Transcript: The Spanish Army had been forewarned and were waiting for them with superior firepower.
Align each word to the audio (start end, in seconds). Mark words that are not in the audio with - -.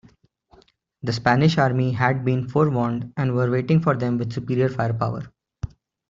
The 1.03 1.13
Spanish 1.13 1.59
Army 1.59 1.91
had 1.91 2.25
been 2.25 2.49
forewarned 2.49 3.13
and 3.17 3.35
were 3.35 3.51
waiting 3.51 3.79
for 3.79 3.95
them 3.95 4.17
with 4.17 4.33
superior 4.33 4.67
firepower. 4.67 5.31